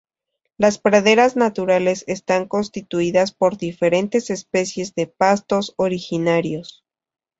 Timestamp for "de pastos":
4.95-5.75